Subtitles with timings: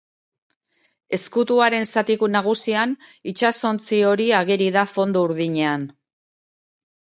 [1.17, 2.97] Ezkutuaren zati nagusian
[3.35, 5.89] itsasontzi hori bat ageri da fondo urdinean.